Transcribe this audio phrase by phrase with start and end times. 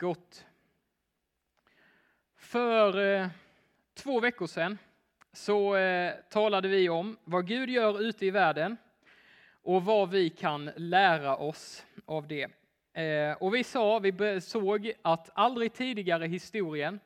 [0.00, 0.46] Gott.
[2.36, 3.28] För eh,
[3.94, 4.78] två veckor sedan
[5.32, 8.76] så eh, talade vi om vad Gud gör ute i världen
[9.62, 12.48] och vad vi kan lära oss av det.
[12.92, 17.00] Eh, och vi sa, vi såg att aldrig tidigare i historien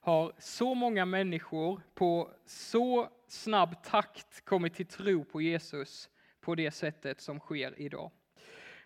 [0.00, 6.08] har så många människor på så snabb takt kommit till tro på Jesus
[6.40, 8.10] på det sättet som sker idag.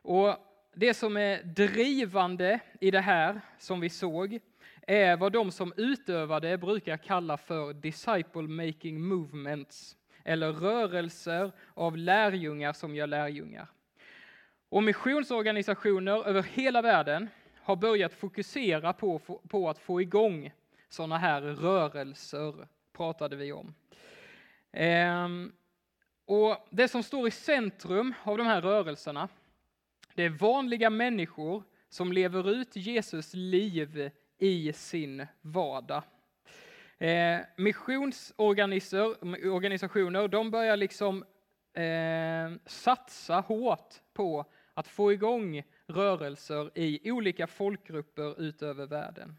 [0.02, 0.36] Och
[0.74, 4.38] det som är drivande i det här som vi såg
[4.86, 11.96] är vad de som utövar det brukar kalla för disciple making movements eller rörelser av
[11.96, 13.66] lärjungar som gör lärjungar.
[14.68, 17.28] Och missionsorganisationer över hela världen
[17.62, 19.18] har börjat fokusera på,
[19.48, 20.52] på att få igång
[20.88, 22.54] sådana här rörelser,
[22.92, 23.74] pratade vi om.
[24.72, 25.52] Ehm,
[26.24, 29.28] och Det som står i centrum av de här rörelserna,
[30.14, 36.02] det är vanliga människor som lever ut Jesus liv i sin vardag.
[36.98, 41.24] Eh, missionsorganisationer de börjar liksom
[41.74, 49.36] eh, satsa hårt på att få igång rörelser i olika folkgrupper utöver världen.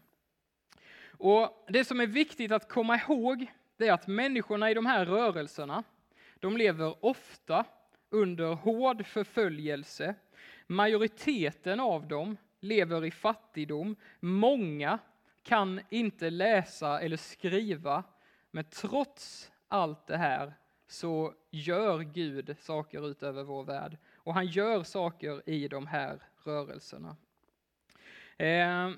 [1.18, 5.06] Och Det som är viktigt att komma ihåg det är att människorna i de här
[5.06, 5.82] rörelserna,
[6.40, 7.64] de lever ofta
[8.10, 10.14] under hård förföljelse.
[10.66, 13.96] Majoriteten av dem lever i fattigdom.
[14.20, 14.98] Många
[15.42, 18.04] kan inte läsa eller skriva,
[18.50, 20.54] men trots allt det här
[20.86, 23.98] så gör Gud saker utöver vår värld.
[24.16, 27.16] Och han gör saker i de här rörelserna.
[28.36, 28.90] Eh,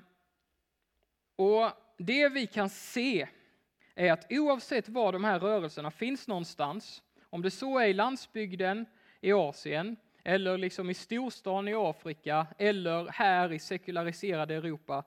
[1.35, 3.27] och Det vi kan se
[3.95, 8.85] är att oavsett var de här rörelserna finns någonstans, om det så är i landsbygden
[9.21, 9.95] i Asien,
[10.27, 15.03] eller liksom i storstan i Afrika, eller här i sekulariserade Europa,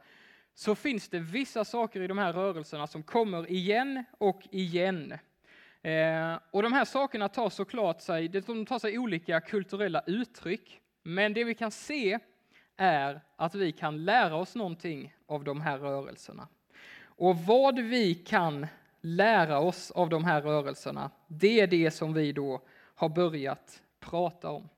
[0.54, 5.12] så finns det vissa saker i de här rörelserna som kommer igen och igen.
[5.82, 11.34] Eh, och de här sakerna tar såklart sig, de tar sig olika kulturella uttryck, men
[11.34, 12.18] det vi kan se
[12.76, 16.48] är att vi kan lära oss någonting av de här rörelserna.
[17.02, 18.66] Och vad vi kan
[19.00, 22.62] lära oss av de här rörelserna, det är det som vi då
[22.94, 24.68] har börjat prata om.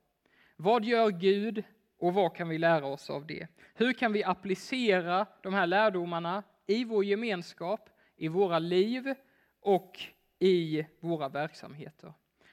[0.63, 1.65] Vad gör Gud
[1.99, 3.47] och vad kan vi lära oss av det?
[3.75, 9.15] Hur kan vi applicera de här lärdomarna i vår gemenskap, i våra liv
[9.61, 10.01] och
[10.39, 12.13] i våra verksamheter?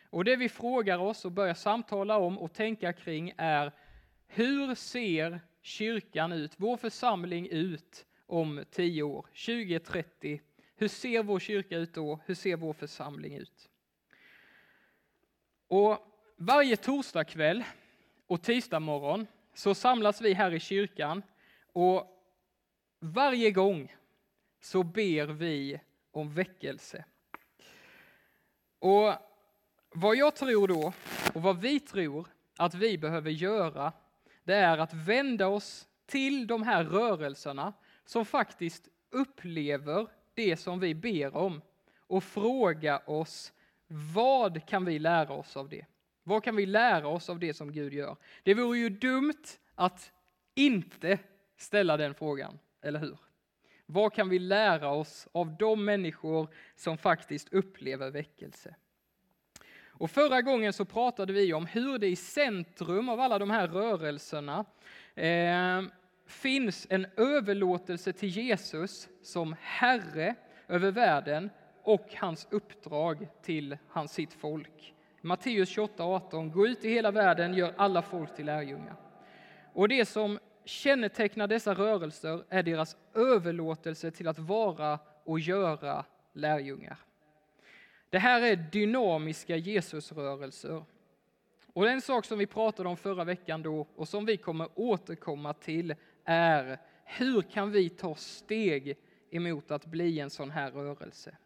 [0.09, 3.71] Och det vi frågar oss och börjar samtala om och tänka kring är
[4.27, 10.41] hur ser kyrkan ut, vår församling ut om 10 år, 2030?
[10.75, 12.19] Hur ser vår kyrka ut då?
[12.25, 13.69] Hur ser vår församling ut?
[15.67, 15.97] Och
[16.37, 17.63] varje torsdagkväll
[18.29, 21.23] och tisdag morgon så samlas vi här i kyrkan
[21.73, 22.21] och
[22.99, 23.95] varje gång
[24.61, 25.79] så ber vi
[26.11, 27.05] om väckelse.
[28.79, 29.13] Och
[29.89, 30.93] vad jag tror då,
[31.33, 33.93] och vad vi tror att vi behöver göra,
[34.43, 37.73] det är att vända oss till de här rörelserna
[38.05, 41.61] som faktiskt upplever det som vi ber om
[41.97, 43.53] och fråga oss
[44.13, 45.85] vad kan vi lära oss av det?
[46.23, 48.15] Vad kan vi lära oss av det som Gud gör?
[48.43, 49.43] Det vore ju dumt
[49.75, 50.11] att
[50.55, 51.19] inte
[51.57, 53.17] ställa den frågan, eller hur?
[53.85, 58.75] Vad kan vi lära oss av de människor som faktiskt upplever väckelse?
[59.99, 63.67] Och förra gången så pratade vi om hur det i centrum av alla de här
[63.67, 64.65] rörelserna
[65.15, 65.81] eh,
[66.25, 70.35] finns en överlåtelse till Jesus som Herre
[70.67, 71.49] över världen
[71.83, 74.93] och hans uppdrag till hans sitt folk.
[75.21, 76.51] Matteus 28.18.
[76.51, 78.95] Gå ut i hela världen, gör alla folk till lärjungar.
[79.73, 86.97] Och det som kännetecknar dessa rörelser är deras överlåtelse till att vara och göra lärjungar.
[88.09, 90.83] Det här är dynamiska Jesusrörelser.
[91.73, 95.53] Och en sak som vi pratade om förra veckan då och som vi kommer återkomma
[95.53, 98.97] till är hur kan vi ta steg
[99.31, 101.37] emot att bli en sån här rörelse?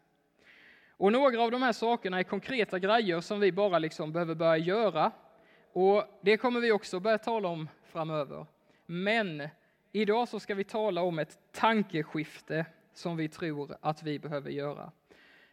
[0.96, 4.56] Och några av de här sakerna är konkreta grejer som vi bara liksom behöver börja
[4.56, 5.12] göra.
[5.72, 8.46] Och det kommer vi också börja tala om framöver.
[8.86, 9.48] Men
[9.92, 14.92] idag så ska vi tala om ett tankeskifte som vi tror att vi behöver göra.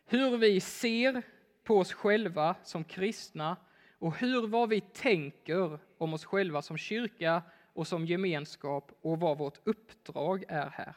[0.05, 1.21] Hur vi ser
[1.63, 3.57] på oss själva som kristna
[3.99, 7.41] och hur vad vi tänker om oss själva som kyrka
[7.73, 10.95] och som gemenskap och vad vårt uppdrag är här.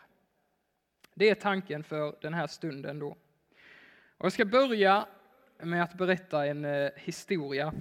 [1.14, 3.16] Det är tanken för den här stunden då.
[4.18, 5.06] Och jag ska börja
[5.62, 7.72] med att berätta en eh, historia.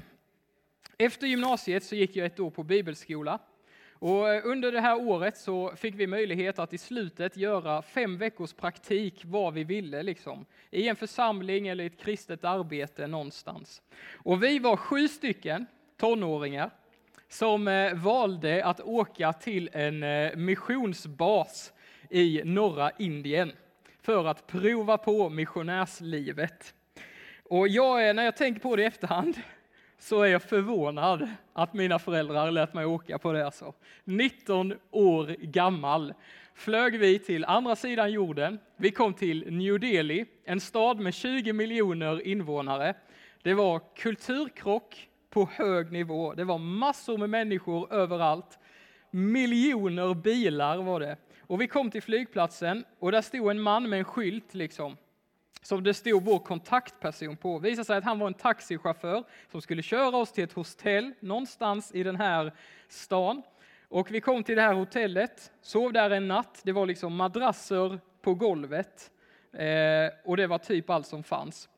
[0.97, 3.39] Efter gymnasiet så gick jag ett år på bibelskola
[3.93, 8.17] Och eh, under det här året så fick vi möjlighet att i slutet göra fem
[8.17, 10.45] veckors praktik var vi ville, liksom.
[10.71, 13.81] i en församling eller i ett kristet arbete någonstans.
[14.13, 15.65] Och vi var sju stycken
[15.97, 16.69] tonåringar
[17.29, 20.05] som eh, valde att åka till en
[20.45, 21.73] missionsbas
[22.09, 23.51] i norra Indien
[24.03, 26.73] för att prova på missionärslivet.
[27.43, 29.37] Och jag är, när jag tänker på det i efterhand
[29.99, 33.45] så är jag förvånad att mina föräldrar lät mig åka på det.
[33.45, 33.73] Alltså.
[34.03, 36.13] 19 år gammal
[36.53, 38.59] flög vi till andra sidan jorden.
[38.77, 42.93] Vi kom till New Delhi, en stad med 20 miljoner invånare.
[43.43, 46.33] Det var kulturkrock på hög nivå.
[46.33, 48.59] Det var massor med människor överallt.
[49.11, 51.17] Miljoner bilar var det.
[51.47, 54.97] Och vi kom till flygplatsen och där stod en man med en skylt liksom
[55.61, 57.59] som det stod vår kontaktperson på.
[57.59, 61.13] Det visade sig att han var en taxichaufför som skulle köra oss till ett hotell
[61.19, 62.53] någonstans i den här
[62.89, 63.41] stan.
[63.87, 66.61] Och vi kom till det här hotellet, sov där en natt.
[66.63, 69.11] Det var liksom madrasser på golvet
[69.53, 71.69] eh, och det var typ allt som fanns.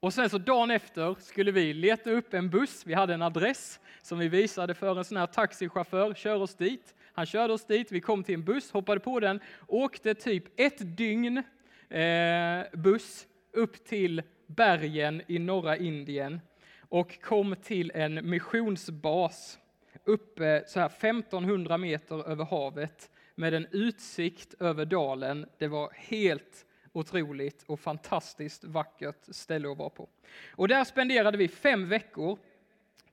[0.00, 2.86] Och sen så dagen efter skulle vi leta upp en buss.
[2.86, 6.94] Vi hade en adress som vi visade för en sån här taxichaufför, kör oss dit.
[7.16, 10.96] Han körde oss dit, vi kom till en buss, hoppade på den, åkte typ ett
[10.96, 11.42] dygn
[11.88, 16.40] eh, buss upp till bergen i norra Indien
[16.80, 19.58] och kom till en missionsbas
[20.04, 25.46] uppe så här 1500 meter över havet med en utsikt över dalen.
[25.58, 30.08] Det var helt otroligt och fantastiskt vackert ställe att vara på.
[30.50, 32.38] Och där spenderade vi fem veckor.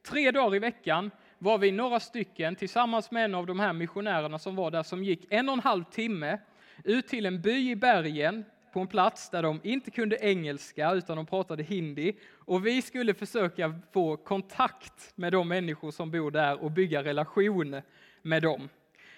[0.01, 1.11] Tre dagar i veckan
[1.43, 5.03] var vi några stycken tillsammans med en av de här missionärerna som var där som
[5.03, 6.39] gick en och en halv timme
[6.83, 11.17] ut till en by i bergen på en plats där de inte kunde engelska utan
[11.17, 16.63] de pratade hindi och vi skulle försöka få kontakt med de människor som bor där
[16.63, 17.81] och bygga relation
[18.21, 18.69] med dem.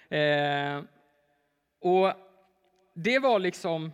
[0.08, 0.82] Eh,
[1.80, 2.12] och
[2.94, 3.92] det var liksom,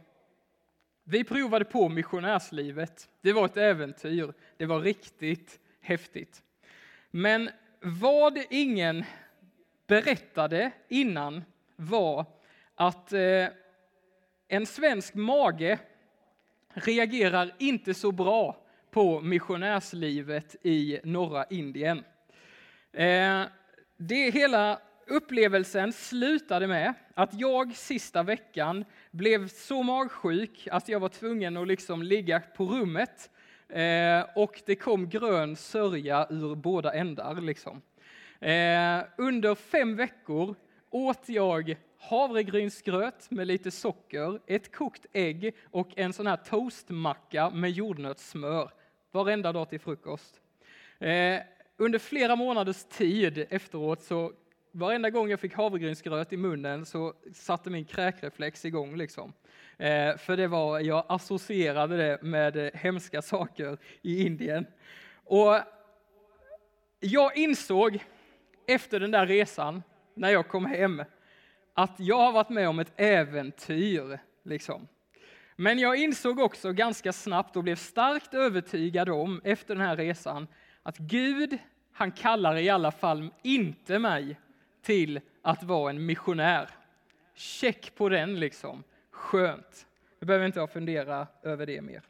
[1.04, 3.08] vi provade på missionärslivet.
[3.20, 4.32] Det var ett äventyr.
[4.56, 6.42] Det var riktigt häftigt.
[7.10, 7.50] Men
[7.82, 9.04] vad ingen
[9.86, 11.44] berättade innan
[11.76, 12.26] var
[12.74, 13.46] att eh,
[14.48, 15.78] en svensk mage
[16.74, 18.56] reagerar inte så bra
[18.90, 22.04] på missionärslivet i norra Indien.
[22.92, 23.42] Eh,
[23.96, 31.08] det hela upplevelsen slutade med att jag sista veckan blev så magsjuk att jag var
[31.08, 33.30] tvungen att liksom ligga på rummet
[33.68, 37.40] eh, och det kom grön sörja ur båda ändar.
[37.40, 37.82] Liksom.
[38.40, 40.54] Eh, under fem veckor
[40.90, 47.70] åt jag havregrynsgröt med lite socker, ett kokt ägg och en sån här toastmacka med
[47.70, 48.70] jordnötssmör
[49.10, 50.40] varenda dag till frukost.
[50.98, 51.40] Eh,
[51.76, 54.32] under flera månaders tid efteråt så
[54.72, 58.96] varenda gång jag fick havregrynsgröt i munnen så satte min kräkreflex igång.
[58.96, 59.32] Liksom.
[59.82, 64.66] Eh, för det var, jag associerade det med eh, hemska saker i Indien.
[65.24, 65.58] Och
[67.00, 68.04] jag insåg
[68.66, 69.82] efter den där resan,
[70.14, 71.04] när jag kom hem,
[71.74, 74.18] att jag har varit med om ett äventyr.
[74.44, 74.88] Liksom.
[75.56, 80.46] Men jag insåg också ganska snabbt och blev starkt övertygad om efter den här resan
[80.82, 81.58] att Gud,
[81.92, 84.40] han kallar i alla fall inte mig
[84.82, 86.70] till att vara en missionär.
[87.34, 88.84] Check på den liksom.
[89.22, 89.86] Skönt.
[90.18, 92.02] Nu behöver inte jag fundera över det mer.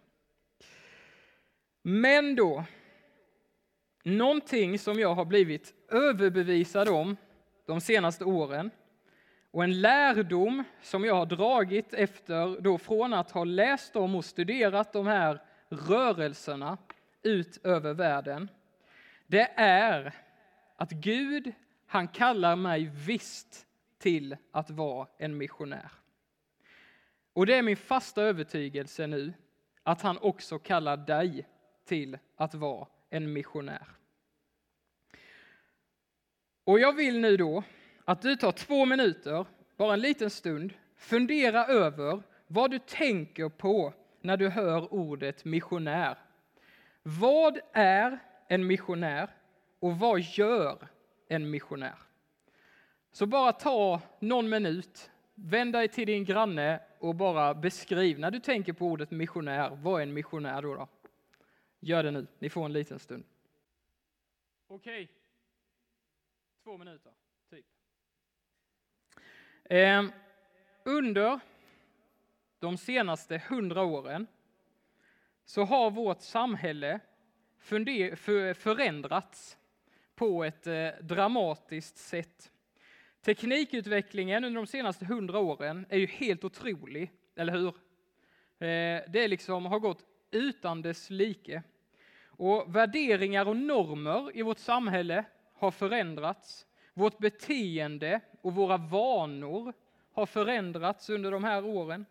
[1.83, 2.65] Men då,
[4.03, 7.17] någonting som jag har blivit överbevisad om
[7.67, 8.71] de senaste åren
[9.51, 14.25] och en lärdom som jag har dragit efter då från att ha läst om och
[14.25, 16.79] studerat de här rörelserna
[17.23, 18.49] ut över världen,
[19.27, 20.15] det är
[20.77, 21.53] att Gud,
[21.87, 23.67] han kallar mig visst
[23.99, 26.02] till att vara en missionär.
[27.33, 29.33] Och det är min fasta övertygelse nu
[29.83, 31.47] att han också kallar dig
[31.85, 33.87] till att vara en missionär.
[36.65, 37.63] Och jag vill nu då
[38.05, 39.47] att du tar två minuter,
[39.77, 46.19] bara en liten stund, fundera över vad du tänker på när du hör ordet missionär.
[47.03, 49.31] Vad är en missionär
[49.81, 50.89] och vad gör
[51.29, 51.99] en missionär?
[53.13, 58.41] Så bara ta någon minut, vänd dig till din granne och bara beskriv, när du
[58.41, 60.75] tänker på ordet missionär, vad är en missionär då?
[60.75, 60.89] då?
[61.81, 63.25] Gör det nu, ni får en liten stund.
[64.67, 65.09] Okej,
[66.65, 67.13] två minuter.
[69.65, 70.05] Eh,
[70.85, 71.41] under
[72.59, 74.27] de senaste hundra åren
[75.45, 77.01] så har vårt samhälle
[78.55, 79.59] förändrats
[80.15, 82.52] på ett eh, dramatiskt sätt.
[83.23, 87.69] Teknikutvecklingen under de senaste hundra åren är ju helt otrolig, eller hur?
[88.59, 91.63] Eh, det liksom har gått utan dess like.
[92.25, 95.25] Och värderingar och normer i vårt samhälle
[95.55, 96.67] har förändrats.
[96.95, 99.73] Vårt beteende och våra vanor
[100.13, 102.07] har förändrats under de här åren.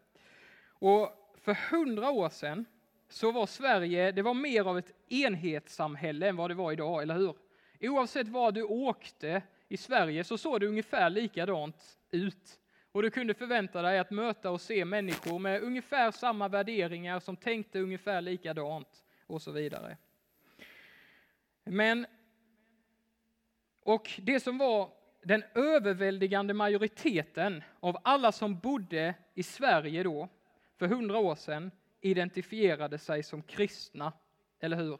[0.68, 2.65] Och för hundra år sedan
[3.10, 7.15] så var Sverige det var mer av ett enhetssamhälle än vad det var idag, eller
[7.15, 7.36] hur?
[7.82, 9.41] Oavsett var du åkte
[9.72, 12.60] i Sverige så såg det ungefär likadant ut.
[12.92, 17.36] Och du kunde förvänta dig att möta och se människor med ungefär samma värderingar som
[17.38, 19.98] tänkte ungefär likadant och så vidare.
[21.63, 22.06] Men,
[23.84, 24.90] och det som var
[25.24, 30.30] den överväldigande majoriteten av alla som bodde i Sverige då,
[30.78, 34.13] för hundra år sedan, identifierade sig som kristna,
[34.60, 34.98] eller hur?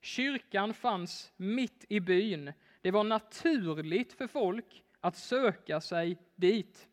[0.00, 2.52] Kyrkan fanns mitt i byn.
[2.82, 6.88] Det var naturligt för folk att söka sig dit.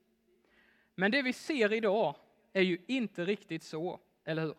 [0.96, 2.16] Men det vi ser idag
[2.54, 4.56] är ju inte riktigt så, eller hur?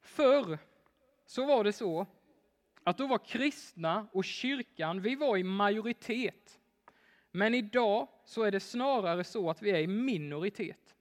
[0.00, 0.58] Förr
[1.26, 2.06] så var det så
[2.84, 6.60] att då var kristna och kyrkan, vi var i majoritet.
[7.30, 10.96] Men idag så är det snarare så att vi är i minoritet.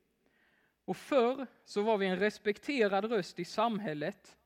[0.85, 4.37] Och förr så var vi en respekterad röst i samhället.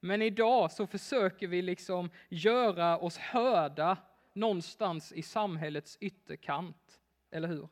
[0.00, 3.96] Men idag så försöker vi liksom göra oss hörda
[4.32, 7.00] någonstans i samhällets ytterkant.
[7.30, 7.68] Eller hur?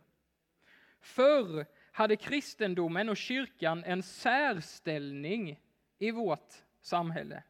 [1.00, 5.60] Förr hade kristendomen och kyrkan en särställning
[5.98, 7.42] i vårt samhälle.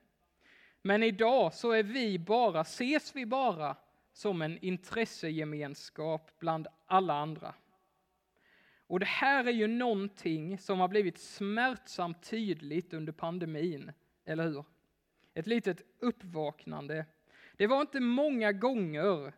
[0.82, 3.76] Men idag så är vi bara, ses vi bara
[4.12, 7.54] som en intressegemenskap bland alla andra.
[8.86, 13.92] Och det här är ju någonting som har blivit smärtsamt tydligt under pandemin,
[14.28, 14.64] eller hur?
[15.34, 17.06] Ett litet uppvaknande.
[17.56, 19.32] Det var inte många gånger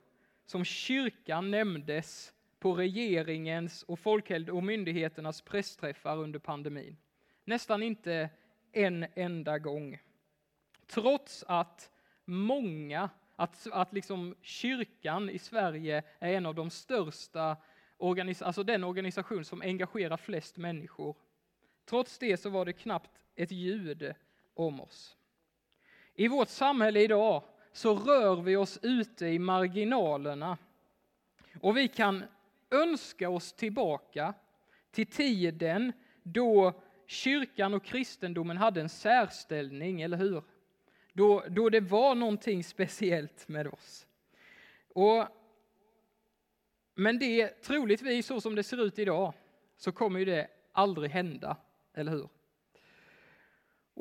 [0.45, 6.97] som kyrkan nämndes på regeringens och folkhäld och myndigheternas pressträffar under pandemin.
[7.45, 8.31] Nästan inte
[8.73, 9.99] en enda gång.
[10.87, 11.91] Trots att
[12.25, 17.57] många, att, att liksom kyrkan i Sverige är en av de största,
[18.41, 21.17] alltså den organisation som engagerar flest människor.
[21.85, 24.15] Trots det så var det knappt ett ljud
[24.61, 25.17] om oss.
[26.15, 30.59] I vårt samhälle idag så rör vi oss ute i marginalerna.
[31.61, 32.25] Och vi kan
[32.71, 34.35] önska oss tillbaka
[34.91, 40.43] till tiden då kyrkan och kristendomen hade en särställning, eller hur?
[41.13, 44.07] Då, då det var någonting speciellt med oss.
[44.95, 45.27] Och,
[46.95, 49.33] men det troligtvis, så som det ser ut idag,
[49.77, 51.57] så kommer ju det aldrig hända,
[51.95, 52.29] eller hur?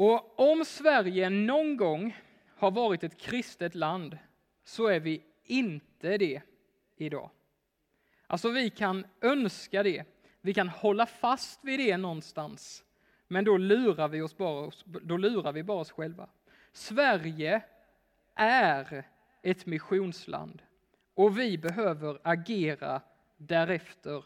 [0.02, 2.18] Och om Sverige någon gång
[2.56, 4.18] har varit ett kristet land,
[4.64, 6.42] så är vi inte det
[6.98, 7.30] idag.
[8.28, 10.04] Alltså vi kan önska det,
[10.42, 12.84] vi kan hålla fast vid det någonstans,
[13.28, 16.30] men då lurar vi, oss bara, då lurar vi bara oss själva.
[16.72, 17.62] Sverige
[18.36, 19.04] är
[19.42, 20.62] ett missionsland
[21.14, 23.02] och vi behöver agera
[23.38, 24.26] därefter.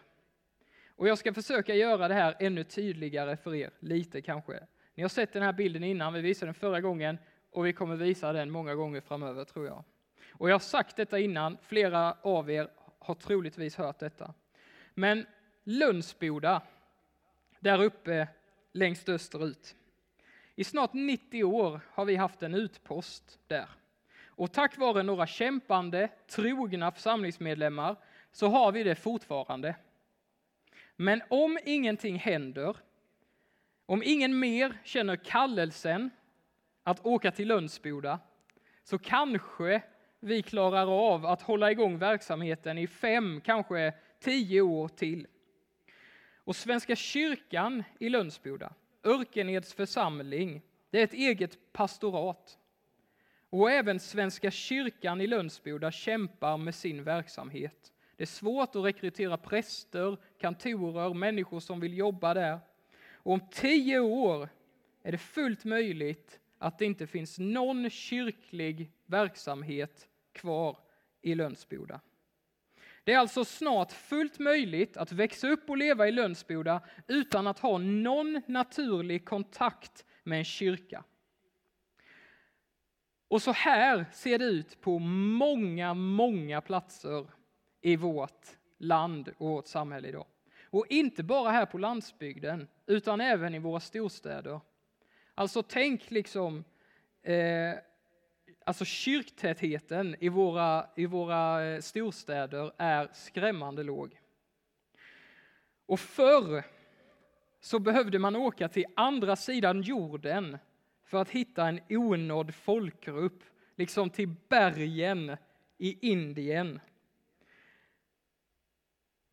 [0.96, 4.68] Och jag ska försöka göra det här ännu tydligare för er, lite kanske.
[4.96, 7.18] Ni har sett den här bilden innan, vi visade den förra gången
[7.52, 9.84] och vi kommer visa den många gånger framöver tror jag.
[10.32, 12.70] Och jag har sagt detta innan, flera av er
[13.00, 14.34] har troligtvis hört detta.
[14.94, 15.26] Men
[15.64, 16.62] Lundsboda,
[17.60, 18.28] där uppe
[18.72, 19.76] längst österut.
[20.56, 23.70] I snart 90 år har vi haft en utpost där.
[24.26, 27.96] Och tack vare några kämpande, trogna församlingsmedlemmar
[28.32, 29.76] så har vi det fortfarande.
[30.96, 32.78] Men om ingenting händer,
[33.86, 36.10] om ingen mer känner kallelsen
[36.84, 38.20] att åka till Lönsboda
[38.84, 39.82] så kanske
[40.20, 45.28] vi klarar av att hålla igång verksamheten i fem, kanske tio år till.
[46.36, 48.74] Och Svenska kyrkan i Lönsboda,
[49.04, 52.58] Örkeneds församling, det är ett eget pastorat.
[53.50, 57.92] Och även Svenska kyrkan i Lönsboda kämpar med sin verksamhet.
[58.16, 62.60] Det är svårt att rekrytera präster, kantorer, människor som vill jobba där.
[63.24, 64.50] Och om tio år
[65.04, 70.78] är det fullt möjligt att det inte finns någon kyrklig verksamhet kvar
[71.22, 72.02] i Lönsboda.
[73.04, 77.60] Det är alltså snart fullt möjligt att växa upp och leva i Lönsboda utan att
[77.60, 81.04] ha någon naturlig kontakt med en kyrka.
[83.28, 87.28] Och så här ser det ut på många, många platser
[87.82, 90.26] i vårt land och vårt samhälle idag.
[90.74, 94.62] Och inte bara här på landsbygden, utan även i våra storstäder.
[95.36, 96.64] Alltså tänk liksom
[97.24, 97.74] eh,
[98.66, 104.20] alltså kyrktätheten i våra, i våra eh, storstäder är skrämmande låg.
[105.86, 106.64] Och förr
[107.60, 110.58] så behövde man åka till andra sidan jorden
[111.06, 113.44] för att hitta en onådd folkgrupp,
[113.76, 115.38] liksom till bergen
[115.78, 116.80] i Indien.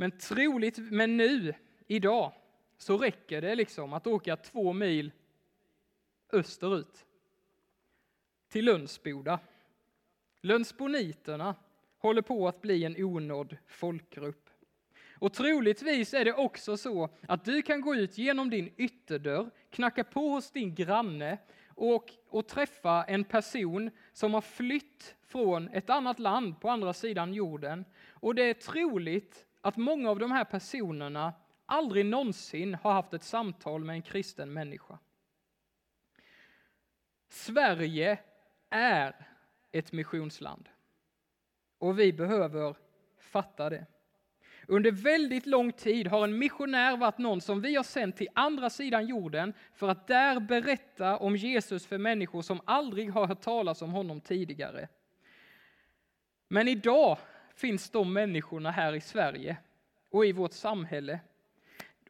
[0.00, 1.54] Men troligt, men nu,
[1.86, 2.32] idag,
[2.78, 5.12] så räcker det liksom att åka två mil
[6.32, 7.06] österut
[8.48, 9.40] till Lönsboda.
[10.40, 11.54] Lönsboniterna
[11.98, 14.50] håller på att bli en onådd folkgrupp.
[15.12, 20.04] Och troligtvis är det också så att du kan gå ut genom din ytterdörr, knacka
[20.04, 21.38] på hos din granne
[21.68, 27.34] och, och träffa en person som har flytt från ett annat land på andra sidan
[27.34, 27.84] jorden.
[28.10, 31.34] Och det är troligt att många av de här personerna
[31.66, 34.98] aldrig någonsin har haft ett samtal med en kristen människa.
[37.28, 38.18] Sverige
[38.70, 39.26] är
[39.72, 40.68] ett missionsland.
[41.78, 42.76] Och vi behöver
[43.18, 43.86] fatta det.
[44.66, 48.70] Under väldigt lång tid har en missionär varit någon som vi har sänt till andra
[48.70, 53.82] sidan jorden för att där berätta om Jesus för människor som aldrig har hört talas
[53.82, 54.88] om honom tidigare.
[56.48, 57.18] Men idag
[57.60, 59.56] finns de människorna här i Sverige
[60.10, 61.20] och i vårt samhälle.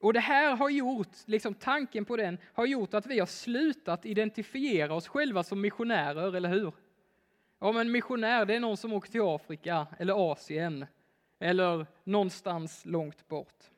[0.00, 4.06] Och det här har gjort, liksom tanken på den, har gjort att vi har slutat
[4.06, 6.72] identifiera oss själva som missionärer, eller hur?
[7.58, 10.86] Ja, men missionär, det är någon som åker till Afrika eller Asien
[11.38, 13.70] eller någonstans långt bort.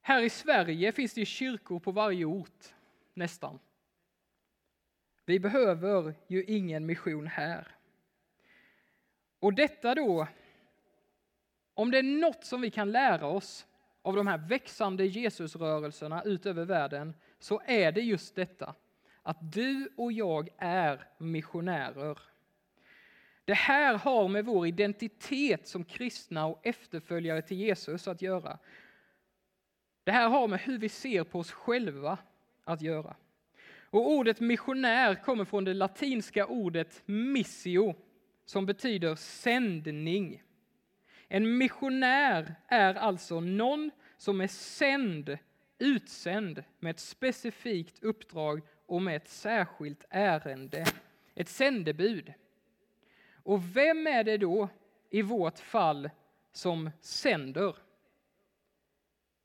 [0.00, 2.74] Här i Sverige finns det kyrkor på varje ort,
[3.14, 3.58] nästan.
[5.24, 7.79] Vi behöver ju ingen mission här.
[9.40, 10.26] Och detta då,
[11.74, 13.66] om det är något som vi kan lära oss
[14.02, 18.74] av de här växande Jesusrörelserna ut över världen, så är det just detta,
[19.22, 22.18] att du och jag är missionärer.
[23.44, 28.58] Det här har med vår identitet som kristna och efterföljare till Jesus att göra.
[30.04, 32.18] Det här har med hur vi ser på oss själva
[32.64, 33.16] att göra.
[33.82, 37.94] Och ordet missionär kommer från det latinska ordet missio,
[38.50, 40.42] som betyder sändning.
[41.28, 45.38] En missionär är alltså någon som är sänd,
[45.78, 50.86] utsänd med ett specifikt uppdrag och med ett särskilt ärende.
[51.34, 52.32] Ett sändebud.
[53.34, 54.68] Och vem är det då
[55.10, 56.10] i vårt fall
[56.52, 57.76] som sänder?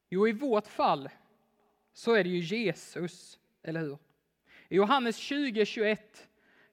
[0.10, 1.10] Jo, i vårt fall
[1.94, 3.98] så är det ju Jesus, eller hur?
[4.70, 5.98] I Johannes 20.21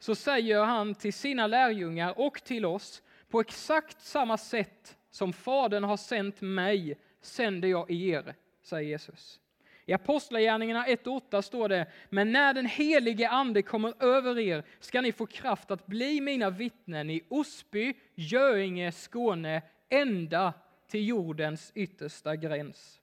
[0.02, 5.84] så säger han till sina lärjungar och till oss på exakt samma sätt som Fadern
[5.84, 9.40] har sänt mig sänder jag er, säger Jesus.
[9.86, 15.12] I Apostlagärningarna 1.8 står det, men när den helige ande kommer över er ska ni
[15.12, 20.52] få kraft att bli mina vittnen i Osby, Göinge, Skåne, ända
[20.88, 23.00] till jordens yttersta gräns.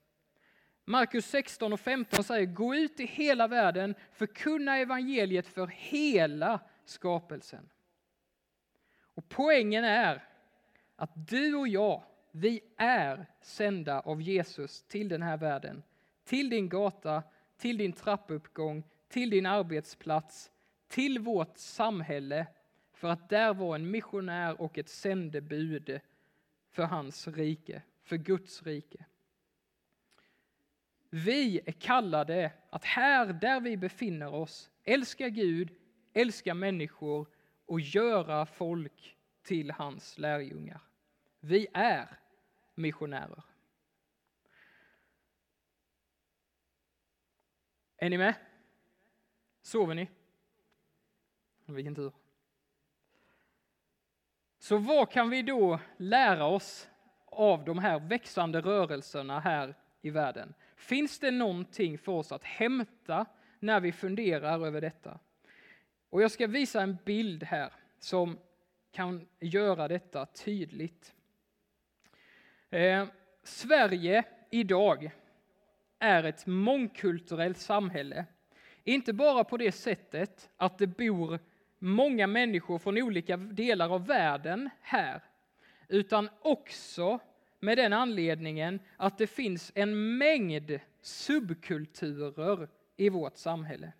[0.85, 6.59] Markus 16 och 15 säger, gå ut i hela världen, förkunna evangeliet för hela
[6.89, 7.69] skapelsen.
[9.01, 10.25] Och poängen är
[10.95, 15.83] att du och jag, vi är sända av Jesus till den här världen
[16.29, 17.23] till din gata,
[17.57, 20.51] till din trappuppgång, till din arbetsplats,
[20.87, 22.47] till vårt samhälle
[22.93, 25.99] för att där vara en missionär och ett sändebud
[26.69, 29.05] för hans rike, för Guds rike.
[31.09, 35.69] Vi är kallade att här där vi befinner oss älska Gud,
[36.13, 37.27] älska människor
[37.65, 40.81] och göra folk till hans lärjungar.
[41.39, 42.19] Vi är
[42.75, 43.43] missionärer.
[47.97, 48.35] Är ni med?
[49.61, 50.09] Sover ni?
[51.65, 52.11] Vilken tur.
[54.59, 56.89] Så vad kan vi då lära oss
[57.25, 60.53] av de här växande rörelserna här i världen?
[60.75, 63.25] Finns det någonting för oss att hämta
[63.59, 65.19] när vi funderar över detta?
[66.09, 68.37] Och jag ska visa en bild här som
[68.91, 71.13] kan göra detta tydligt.
[72.69, 73.07] Eh,
[73.43, 75.11] Sverige idag
[75.99, 78.25] är ett mångkulturellt samhälle.
[78.83, 81.39] Inte bara på det sättet att det bor
[81.79, 85.21] många människor från olika delar av världen här,
[85.87, 87.19] utan också
[87.59, 92.67] med den anledningen att det finns en mängd subkulturer
[92.97, 93.91] i vårt samhälle.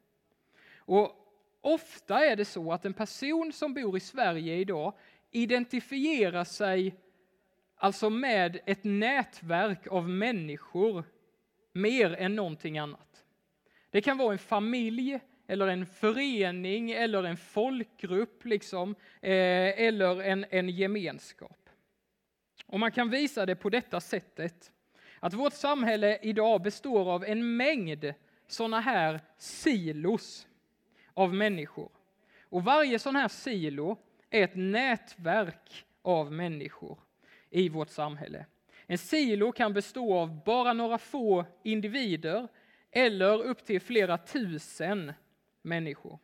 [0.78, 1.19] Och
[1.62, 4.94] ofta är det så att en person som bor i Sverige idag
[5.32, 6.96] identifierar sig
[7.76, 11.04] alltså med ett nätverk av människor
[11.74, 13.24] mer än någonting annat.
[13.90, 20.46] Det kan vara en familj eller en förening eller en folkgrupp liksom, eh, eller en,
[20.50, 21.70] en gemenskap.
[22.66, 24.72] Och man kan visa det på detta sättet,
[25.20, 28.14] att vårt samhälle idag består av en mängd
[28.48, 30.48] sådana här silos
[31.20, 31.90] av människor.
[32.42, 33.98] Och varje sån här silo
[34.30, 37.00] är ett nätverk av människor
[37.50, 38.46] i vårt samhälle.
[38.88, 42.48] En silo kan bestå av bara några få individer
[42.92, 45.14] eller upp till flera tusen
[45.62, 46.20] människor.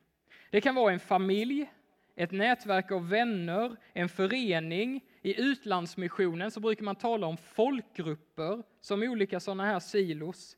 [0.49, 1.71] Det kan vara en familj,
[2.15, 5.01] ett nätverk av vänner, en förening.
[5.21, 10.57] I utlandsmissionen så brukar man tala om folkgrupper som olika sådana här silos.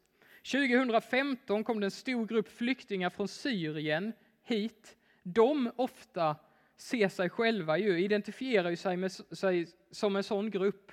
[0.51, 4.13] 2015 kom det en stor grupp flyktingar från Syrien
[4.47, 4.97] hit.
[5.23, 6.35] De ofta
[6.77, 10.91] ser sig själva, ju, identifierar ju sig, med, sig som en sån grupp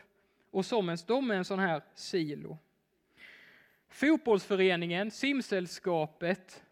[0.51, 2.59] och som en, de är en sån här silo.
[3.88, 6.64] Fotbollsföreningen, simsällskapet,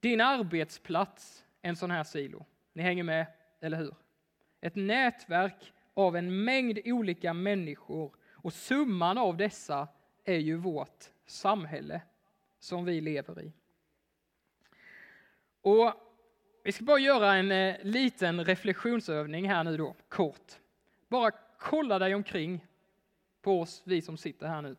[0.00, 2.44] din arbetsplats, en sån här silo.
[2.72, 3.26] Ni hänger med,
[3.60, 3.94] eller hur?
[4.60, 9.88] Ett nätverk av en mängd olika människor och summan av dessa
[10.24, 12.02] är ju vårt samhälle
[12.58, 13.52] som vi lever i.
[15.60, 15.92] Och
[16.62, 20.52] vi ska bara göra en eh, liten reflektionsövning här nu då, kort.
[21.08, 22.66] Bara kolla dig omkring
[23.42, 24.76] på oss, vi som sitter här nu.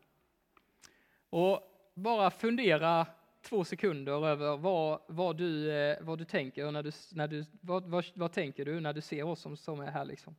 [1.29, 1.61] Och
[1.93, 3.07] bara fundera
[3.41, 6.71] två sekunder över vad, vad, du, eh, vad du tänker.
[6.71, 9.79] När du, när du, vad, vad, vad tänker du när du ser oss som, som
[9.79, 10.05] är här?
[10.05, 10.35] Liksom?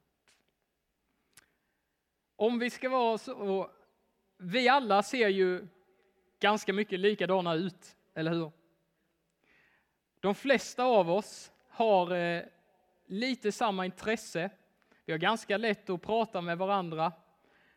[2.37, 3.71] Om vi ska vara så...
[4.39, 5.67] Vi alla ser ju
[6.41, 8.53] ganska mycket likadana ut, eller hur?
[10.25, 12.43] De flesta av oss har eh,
[13.07, 14.51] lite samma intresse.
[15.05, 17.13] Vi har ganska lätt att prata med varandra.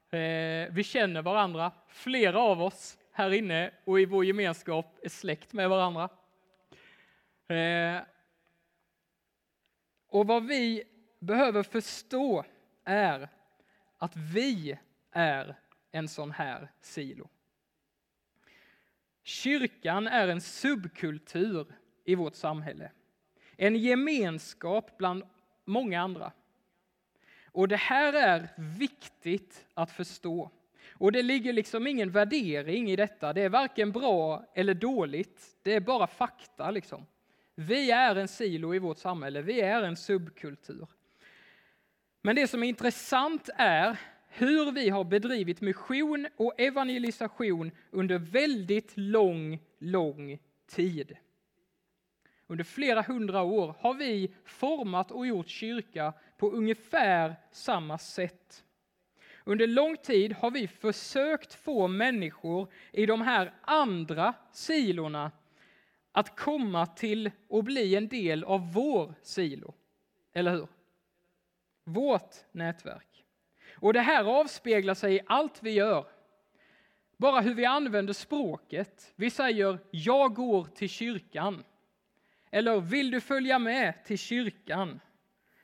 [0.10, 1.72] Eh, vi känner varandra.
[1.88, 6.10] Flera av oss här inne och i vår gemenskap är släkt med varandra.
[7.48, 8.02] Eh,
[10.08, 10.84] och vad vi
[11.20, 12.46] behöver förstå
[12.84, 13.30] är
[13.98, 14.80] att vi
[15.12, 15.56] är
[15.92, 17.30] en sån här silo.
[19.24, 21.68] Kyrkan är en subkultur
[22.08, 22.92] i vårt samhälle.
[23.58, 25.24] En gemenskap bland
[25.66, 26.32] många andra.
[27.46, 30.52] Och det här är viktigt att förstå.
[30.92, 33.34] Och det ligger liksom ingen värdering i detta.
[33.34, 35.58] Det är varken bra eller dåligt.
[35.64, 37.06] Det är bara fakta liksom.
[37.56, 39.42] Vi är en silo i vårt samhälle.
[39.42, 40.88] Vi är en subkultur.
[42.22, 48.98] Men det som är intressant är hur vi har bedrivit mission och evangelisation under väldigt
[48.98, 51.18] lång, lång tid.
[52.48, 58.64] Under flera hundra år har vi format och gjort kyrka på ungefär samma sätt.
[59.44, 65.32] Under lång tid har vi försökt få människor i de här andra silorna
[66.12, 69.74] att komma till och bli en del av vår silo.
[70.34, 70.68] Eller hur?
[71.84, 73.26] Vårt nätverk.
[73.76, 76.08] Och det här avspeglar sig i allt vi gör.
[77.18, 79.14] Bara hur vi använder språket.
[79.16, 81.64] Vi säger ”jag går till kyrkan”
[82.52, 85.00] eller ”vill du följa med till kyrkan”?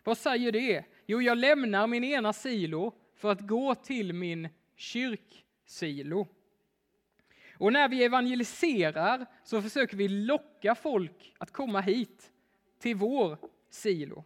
[0.04, 0.86] Vad säger det?
[1.06, 6.28] Jo, jag lämnar min ena silo för att gå till min kyrksilo.
[7.58, 12.32] Och när vi evangeliserar så försöker vi locka folk att komma hit
[12.80, 13.38] till vår
[13.70, 14.24] silo.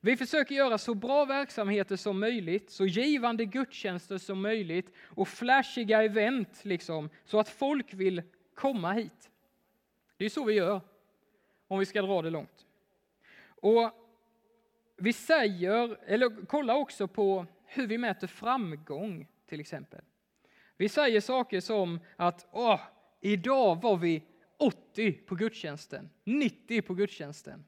[0.00, 6.02] Vi försöker göra så bra verksamheter som möjligt, så givande gudstjänster som möjligt och flashiga
[6.02, 8.22] event liksom, så att folk vill
[8.54, 9.30] komma hit.
[10.16, 10.80] Det är så vi gör,
[11.68, 12.66] om vi ska dra det långt.
[13.46, 13.90] Och
[14.96, 20.00] vi säger, eller kolla också på hur vi mäter framgång till exempel.
[20.76, 22.80] Vi säger saker som att Åh,
[23.20, 24.22] idag var vi
[24.56, 27.64] 80 på gudstjänsten, 90 på gudstjänsten.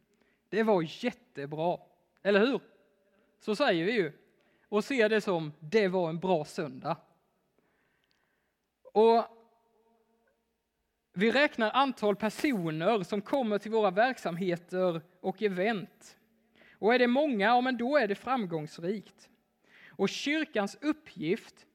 [0.49, 1.79] Det var jättebra,
[2.23, 2.61] eller hur?
[3.41, 4.13] Så säger vi ju
[4.69, 6.97] och ser det som det var en bra söndag.
[8.83, 9.38] Och
[11.19, 16.17] vi räknar antal personer som kommer till våra verksamheter och event.
[16.73, 19.29] Och är det många, ja, men då är det framgångsrikt.
[19.89, 21.67] Och kyrkans uppgift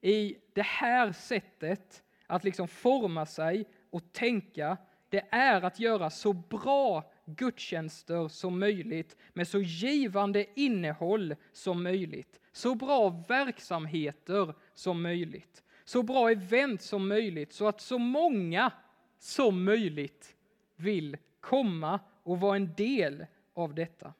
[0.00, 4.76] i det här sättet att liksom forma sig och tänka,
[5.08, 12.40] det är att göra så bra gudstjänster som möjligt med så givande innehåll som möjligt.
[12.52, 15.62] Så bra verksamheter som möjligt.
[15.84, 18.72] Så bra event som möjligt så att så många
[19.18, 20.36] som möjligt
[20.76, 24.12] vill komma och vara en del av detta.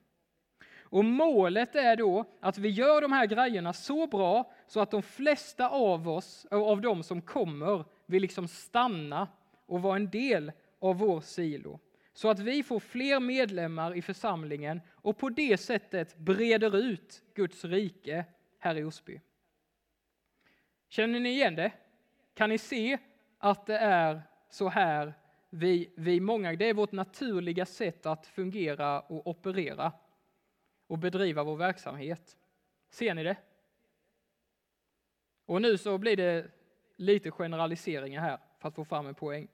[0.91, 5.03] Och målet är då att vi gör de här grejerna så bra så att de
[5.03, 9.29] flesta av oss, av de som kommer, vill liksom stanna
[9.67, 11.81] och vara en del av vår silo.
[12.13, 17.65] så att vi får fler medlemmar i församlingen och på det sättet breder ut Guds
[17.65, 18.25] rike
[18.59, 19.21] här i Osby.
[20.89, 21.73] Känner ni igen det?
[22.35, 22.99] Kan ni se
[23.39, 25.15] att det är så här
[25.51, 29.93] vi, vi många, det är vårt naturliga sätt att fungera och operera
[30.87, 32.37] och bedriva vår verksamhet.
[32.91, 33.37] Ser ni det?
[35.47, 36.51] Och nu så blir det
[36.97, 39.49] lite generaliseringar här för att få fram en poäng.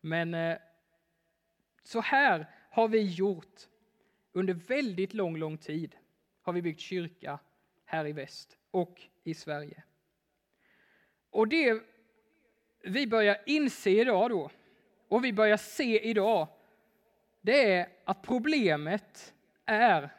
[0.00, 0.58] Men eh,
[1.82, 3.68] så här har vi gjort
[4.32, 5.96] under väldigt lång, lång tid.
[6.42, 7.38] Har vi byggt kyrka
[7.84, 9.82] här i väst och i Sverige.
[11.30, 11.82] Och det
[12.82, 14.50] vi börjar inse idag då,
[15.08, 16.48] och vi börjar se idag,
[17.40, 20.10] det är att problemet är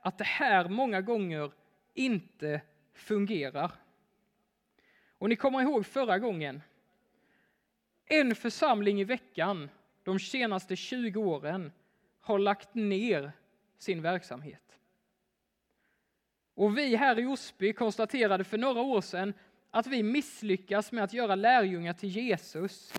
[0.00, 1.52] att det här många gånger
[1.94, 2.60] inte
[2.94, 3.72] fungerar.
[5.18, 6.62] Och ni kommer ihåg förra gången.
[8.06, 9.70] En församling i veckan
[10.02, 11.72] de senaste 20 åren
[12.20, 13.32] har lagt ner
[13.78, 14.78] sin verksamhet.
[16.54, 19.34] Och vi här i Osby konstaterade för några år sedan
[19.76, 22.94] att vi misslyckas med att göra lärjungar till Jesus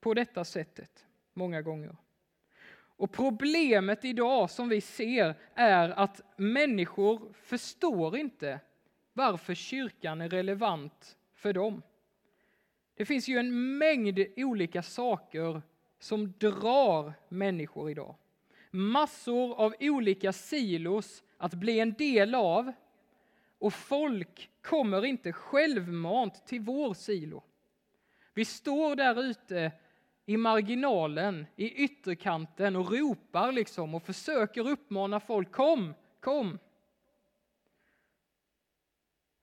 [0.00, 1.96] på detta sättet många gånger.
[2.72, 8.60] Och problemet idag som vi ser är att människor förstår inte
[9.12, 11.82] varför kyrkan är relevant för dem.
[12.94, 15.62] Det finns ju en mängd olika saker
[15.98, 18.14] som drar människor idag.
[18.70, 22.72] Massor av olika silos att bli en del av
[23.58, 27.42] och folk kommer inte självmant till vår silo.
[28.34, 29.72] Vi står där ute
[30.26, 36.58] i marginalen, i ytterkanten och ropar liksom och försöker uppmana folk, kom, kom.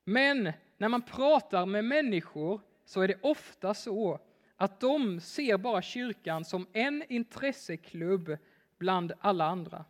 [0.04, 4.19] Men när man pratar med människor så är det ofta så
[4.56, 8.38] att de ser bara kyrkan som en intresseklubb
[8.78, 9.86] bland alla andra.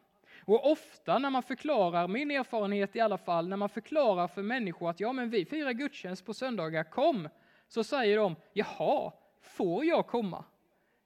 [0.46, 4.90] Och ofta när man förklarar, min erfarenhet i alla fall, när man förklarar för människor
[4.90, 7.30] att ja men vi firar gudstjänst på söndagar, kom!
[7.68, 10.46] Så säger de, jaha, får jag komma?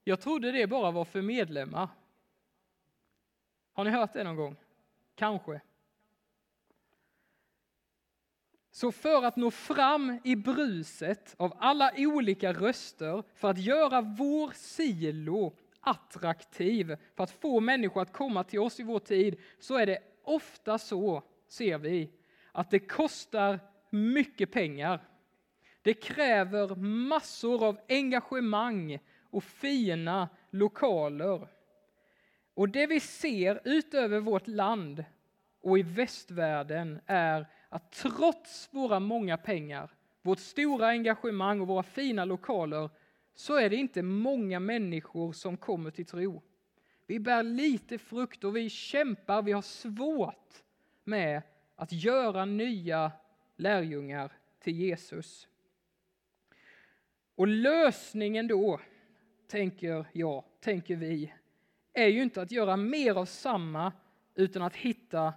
[0.04, 1.89] Jag trodde det bara var för medlemmar.
[3.73, 4.56] Har ni hört det någon gång?
[5.15, 5.62] Kanske.
[8.71, 14.52] Så för att nå fram i bruset av alla olika röster, för att göra vår
[14.56, 15.54] silo
[15.89, 19.99] attraktiv, för att få människor att komma till oss i vår tid, så är det
[20.23, 22.10] ofta så, ser vi,
[22.52, 24.99] att det kostar mycket pengar.
[25.82, 31.47] Det kräver massor av engagemang och fina lokaler.
[32.54, 35.06] Och det vi ser utöver vårt land
[35.62, 39.89] och i västvärlden är att trots våra många pengar,
[40.21, 42.89] vårt stora engagemang och våra fina lokaler
[43.35, 46.41] så är det inte många människor som kommer till tro.
[47.07, 50.63] Vi bär lite frukt och vi kämpar, vi har svårt
[51.03, 51.41] med
[51.75, 53.11] att göra nya
[53.55, 55.47] lärjungar till Jesus.
[57.35, 58.79] Och lösningen då,
[59.47, 61.33] tänker jag, tänker vi,
[61.93, 63.93] är ju inte att göra mer av samma
[64.35, 65.33] utan att hitta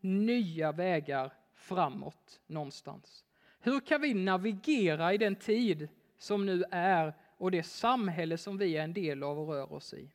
[0.00, 3.24] nya vägar framåt någonstans.
[3.60, 8.76] Hur kan vi navigera i den tid som nu är och det samhälle som vi
[8.76, 10.12] är en del av och rör oss i?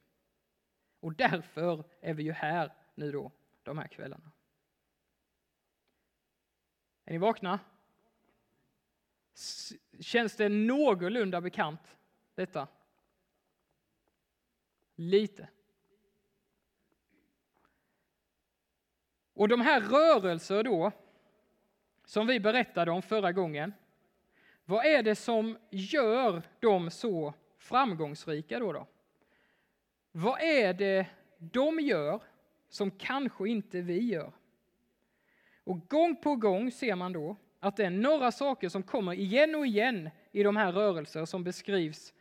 [1.00, 3.32] Och därför är vi ju här nu då,
[3.64, 4.32] de här kvällarna.
[7.06, 7.60] Är ni vakna?
[10.00, 11.98] Känns det någorlunda bekant,
[12.36, 12.68] detta?
[14.96, 15.50] Lite.
[19.34, 20.92] Och de här rörelser då,
[22.06, 23.74] som vi berättade om förra gången,
[24.70, 28.74] vad är det som gör dem så framgångsrika då?
[28.74, 28.88] då?
[30.12, 31.06] Vad är det
[31.38, 32.22] de gör
[32.70, 34.32] som kanske inte vi gör?
[35.64, 39.56] Och gång på gång ser man då att det är några saker som kommer igen
[39.56, 42.14] och igen i de här rörelser som beskrivs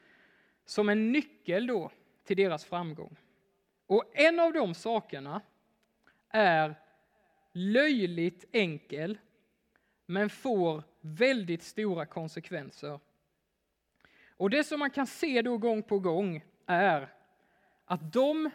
[0.64, 1.90] som en nyckel då
[2.24, 3.16] till deras framgång.
[3.86, 5.40] Och en av de sakerna
[6.28, 6.74] är
[7.52, 9.18] löjligt enkel
[10.06, 13.00] men får väldigt stora konsekvenser.
[14.36, 17.12] Och det som man kan se då gång på gång är
[17.84, 18.50] att de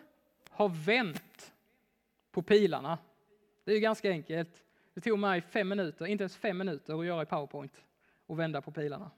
[0.49, 1.53] har vänt
[2.31, 2.97] på pilarna.
[3.63, 4.63] Det är ganska enkelt.
[4.93, 7.83] Det tog mig fem minuter, inte ens fem minuter att göra i Powerpoint
[8.25, 9.11] och vända på pilarna.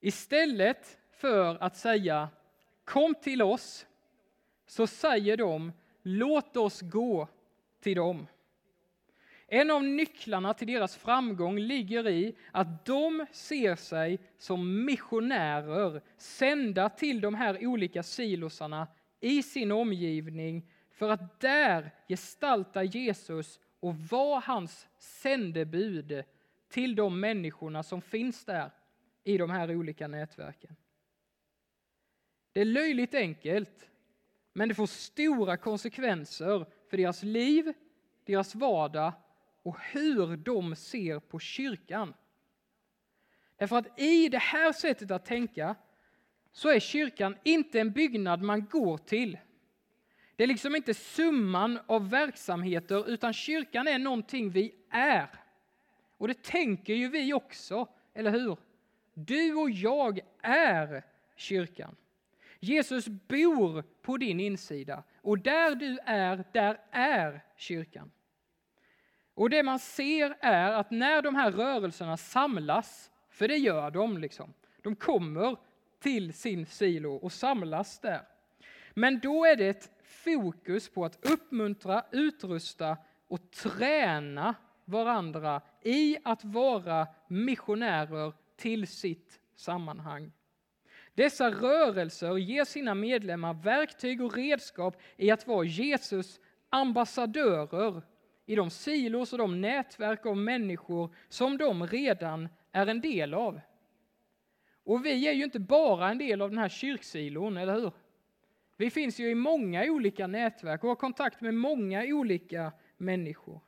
[0.00, 2.28] Istället för att säga
[2.84, 3.86] kom till oss
[4.66, 7.28] så säger de låt oss gå
[7.80, 8.26] till dem.
[9.52, 16.88] En av nycklarna till deras framgång ligger i att de ser sig som missionärer, sända
[16.88, 18.88] till de här olika silosarna
[19.20, 26.24] i sin omgivning för att där gestalta Jesus och vara hans sändebud
[26.68, 28.70] till de människorna som finns där
[29.24, 30.76] i de här olika nätverken.
[32.52, 33.90] Det är löjligt enkelt,
[34.52, 37.72] men det får stora konsekvenser för deras liv,
[38.24, 39.12] deras vardag
[39.62, 42.14] och hur de ser på kyrkan.
[43.56, 45.74] Därför att i det här sättet att tänka
[46.52, 49.38] så är kyrkan inte en byggnad man går till.
[50.36, 55.28] Det är liksom inte summan av verksamheter, utan kyrkan är någonting vi är.
[56.16, 58.56] Och det tänker ju vi också, eller hur?
[59.14, 61.04] Du och jag är
[61.36, 61.96] kyrkan.
[62.60, 68.10] Jesus bor på din insida och där du är, där är kyrkan.
[69.40, 74.18] Och det man ser är att när de här rörelserna samlas, för det gör de,
[74.18, 75.56] liksom, de kommer
[76.00, 78.22] till sin silo och samlas där.
[78.94, 82.96] Men då är det ett fokus på att uppmuntra, utrusta
[83.28, 90.32] och träna varandra i att vara missionärer till sitt sammanhang.
[91.14, 98.02] Dessa rörelser ger sina medlemmar verktyg och redskap i att vara Jesus ambassadörer
[98.50, 103.60] i de silos och de nätverk av människor som de redan är en del av.
[104.84, 107.92] Och vi är ju inte bara en del av den här kyrksilon, eller hur?
[108.76, 113.60] Vi finns ju i många olika nätverk och har kontakt med många olika människor.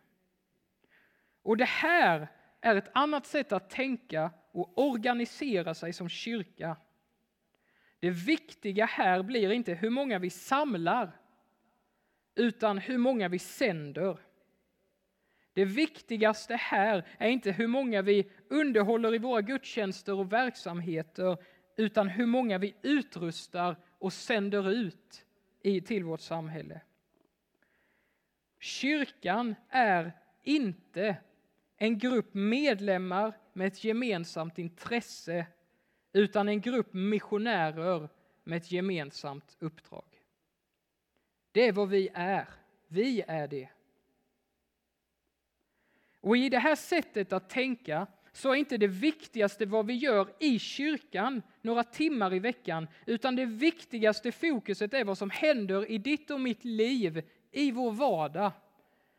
[1.43, 2.29] Och det här
[2.61, 6.77] är ett annat sätt att tänka och organisera sig som kyrka.
[7.99, 11.11] Det viktiga här blir inte hur många vi samlar,
[12.35, 14.19] utan hur många vi sänder.
[15.53, 21.37] Det viktigaste här är inte hur många vi underhåller i våra gudstjänster och verksamheter,
[21.77, 25.27] utan hur många vi utrustar och sänder ut
[25.63, 26.81] i, till vårt samhälle.
[28.61, 30.13] Kyrkan är
[30.43, 31.17] inte
[31.77, 35.47] en grupp medlemmar med ett gemensamt intresse,
[36.13, 38.09] utan en grupp missionärer
[38.45, 40.05] med ett gemensamt uppdrag.
[41.53, 42.49] Det är vad vi är.
[42.89, 43.69] Vi är det.
[46.23, 50.35] Och i det här sättet att tänka så är inte det viktigaste vad vi gör
[50.39, 55.99] i kyrkan några timmar i veckan, utan det viktigaste fokuset är vad som händer i
[55.99, 58.53] ditt och mitt liv, i vår vardag.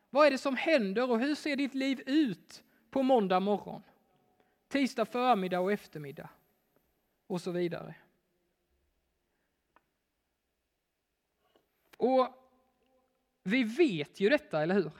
[0.10, 3.84] Vad är det som händer och hur ser ditt liv ut på måndag morgon,
[4.68, 6.30] tisdag förmiddag och eftermiddag
[7.28, 7.96] och så vidare.
[11.98, 12.28] Och
[13.44, 14.92] vi vet ju detta, eller hur?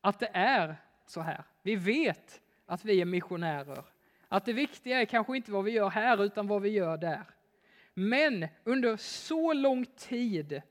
[0.00, 1.44] Att det är så här.
[1.62, 3.84] Vi vet att vi är missionärer.
[4.28, 7.24] Att det viktiga är kanske inte vad vi gör här, utan vad vi gör där.
[7.94, 10.62] Men under så lång tid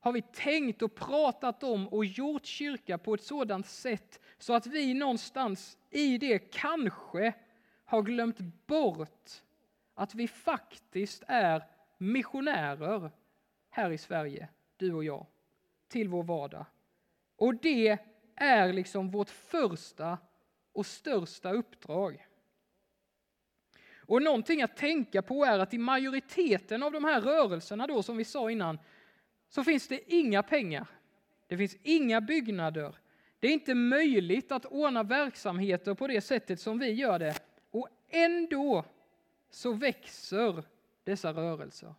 [0.00, 4.66] har vi tänkt och pratat om och gjort kyrka på ett sådant sätt så att
[4.66, 7.32] vi någonstans i det kanske
[7.84, 9.30] har glömt bort
[9.94, 11.62] att vi faktiskt är
[11.98, 13.10] missionärer
[13.70, 15.26] här i Sverige, du och jag,
[15.88, 16.66] till vår vardag.
[17.36, 17.98] Och det
[18.36, 20.18] är liksom vårt första
[20.72, 22.26] och största uppdrag.
[23.98, 28.16] Och någonting att tänka på är att i majoriteten av de här rörelserna då, som
[28.16, 28.78] vi sa innan,
[29.48, 30.86] så finns det inga pengar.
[31.46, 32.94] Det finns inga byggnader.
[33.40, 37.34] Det är inte möjligt att ordna verksamheter på det sättet som vi gör det.
[37.70, 38.84] Och ändå
[39.50, 40.64] så växer
[41.04, 41.94] dessa rörelser.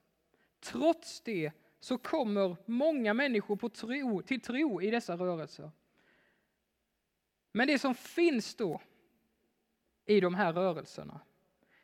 [0.59, 5.71] Trots det så kommer många människor på tro, till tro i dessa rörelser.
[7.57, 8.81] Men det som finns då
[10.05, 11.19] i de här rörelserna,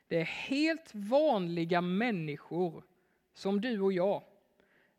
[0.07, 2.83] det är helt vanliga människor
[3.33, 4.23] som du och jag,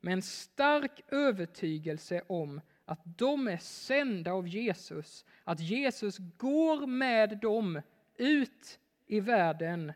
[0.01, 7.39] med en stark övertygelse om att de är sända av Jesus, att Jesus går med
[7.39, 7.81] dem
[8.17, 9.93] ut i världen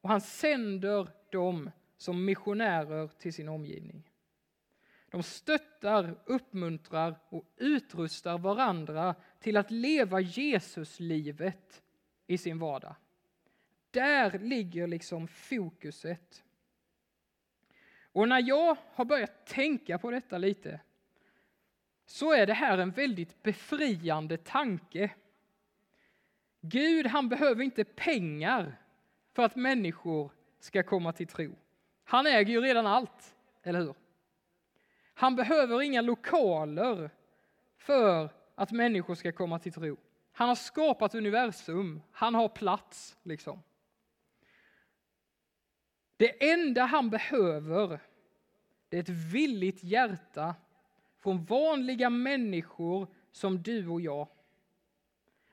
[0.00, 4.10] och han sänder dem som missionärer till sin omgivning.
[5.10, 11.82] De stöttar, uppmuntrar och utrustar varandra till att leva Jesuslivet
[12.26, 12.94] i sin vardag.
[13.90, 16.44] Där ligger liksom fokuset.
[18.12, 20.80] Och när jag har börjat tänka på detta lite
[22.06, 25.10] så är det här en väldigt befriande tanke.
[26.60, 28.76] Gud, han behöver inte pengar
[29.32, 31.56] för att människor ska komma till tro.
[32.04, 33.94] Han äger ju redan allt, eller hur?
[35.14, 37.10] Han behöver inga lokaler
[37.76, 39.96] för att människor ska komma till tro.
[40.32, 43.62] Han har skapat universum, han har plats liksom.
[46.16, 48.00] Det enda han behöver,
[48.88, 50.54] det är ett villigt hjärta
[51.22, 54.28] från vanliga människor som du och jag.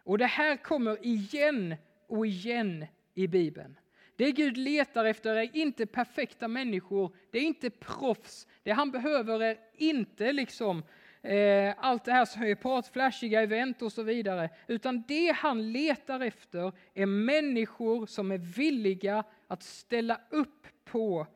[0.04, 1.76] Och det här kommer igen
[2.08, 3.80] och igen i Bibeln.
[4.16, 8.48] Det Gud letar efter är inte perfekta människor, det är inte proffs.
[8.64, 10.84] Det han behöver är inte liksom
[11.26, 14.50] eh, allt det här som är prat, flashiga event och så vidare.
[14.68, 21.28] Utan det han letar efter är människor som är villiga att ställa upp på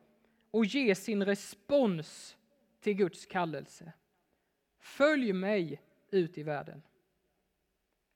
[0.50, 2.36] och ge sin respons
[2.80, 3.92] till Guds kallelse.
[4.78, 5.80] Följ mig
[6.10, 6.82] ut i världen.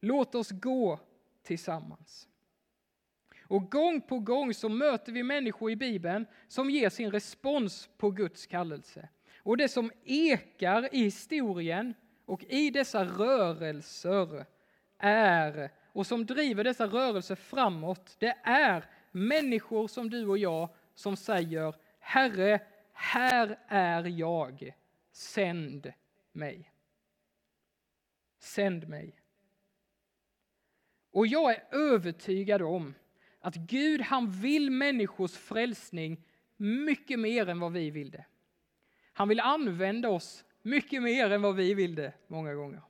[0.00, 1.00] Låt oss gå
[1.42, 2.28] tillsammans.
[3.42, 8.10] Och gång på gång så möter vi människor i Bibeln som ger sin respons på
[8.10, 9.08] Guds kallelse.
[9.44, 14.46] Och det som ekar i historien och i dessa rörelser
[14.98, 21.16] är, och som driver dessa rörelser framåt, det är människor som du och jag som
[21.16, 22.60] säger Herre,
[22.92, 24.74] här är jag,
[25.12, 25.92] sänd
[26.32, 26.70] mig.
[28.38, 29.20] Sänd mig.
[31.10, 32.94] Och jag är övertygad om
[33.40, 36.24] att Gud han vill människors frälsning
[36.56, 38.24] mycket mer än vad vi vill det.
[39.16, 42.80] Han vill använda oss mycket mer än vad vi vill det många gånger.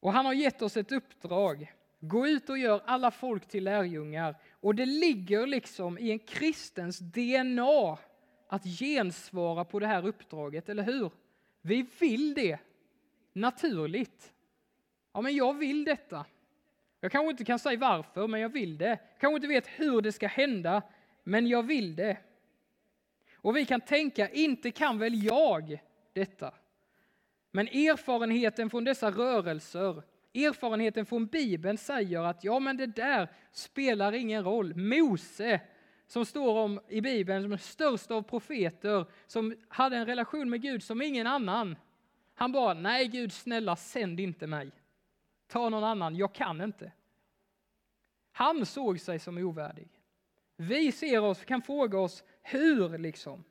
[0.00, 1.72] Och han har gett oss ett uppdrag.
[2.00, 4.36] Gå ut och gör alla folk till lärjungar.
[4.50, 7.98] Och det ligger liksom i en kristens DNA
[8.48, 11.10] att gensvara på det här uppdraget, eller hur?
[11.60, 12.58] Vi vill det
[13.32, 14.32] naturligt.
[15.12, 16.26] Ja, men jag vill detta.
[17.00, 18.88] Jag kanske inte kan säga varför, men jag vill det.
[18.88, 20.82] Jag kanske inte vet hur det ska hända,
[21.24, 22.16] men jag vill det.
[23.36, 25.78] Och vi kan tänka, inte kan väl jag
[26.12, 26.54] detta?
[27.50, 30.02] Men erfarenheten från dessa rörelser,
[30.34, 34.74] erfarenheten från Bibeln säger att ja, men det där spelar ingen roll.
[34.74, 35.60] Mose,
[36.06, 40.62] som står om i Bibeln som den största av profeter, som hade en relation med
[40.62, 41.76] Gud som ingen annan.
[42.34, 44.70] Han bara, nej Gud snälla sänd inte mig.
[45.46, 46.92] Ta någon annan, jag kan inte.
[48.32, 49.88] Han såg sig som ovärdig.
[50.56, 53.44] Vi ser oss, kan fråga oss hur liksom.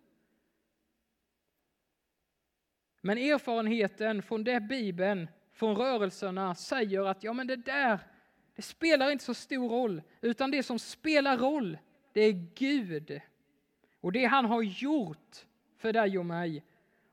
[3.02, 8.00] Men erfarenheten från det Bibeln, från rörelserna säger att ja men det där,
[8.56, 11.78] det spelar inte så stor roll, utan det som spelar roll,
[12.14, 13.22] det är Gud.
[14.00, 15.46] Och det han har gjort
[15.78, 16.64] för dig och mig.